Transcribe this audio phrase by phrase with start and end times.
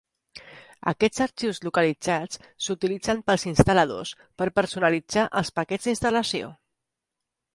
[0.91, 6.53] Aquests arxius localitzats s'utilitzen pels instal·ladors per personalitzar els paquets d'instal·lació.